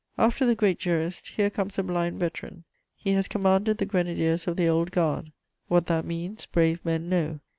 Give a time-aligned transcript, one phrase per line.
[0.13, 2.63] * After the great jurist, here comes a blind veteran:
[2.95, 5.31] he has commanded the Grenadiers of the Old Guard;
[5.67, 7.39] what that means brave men know.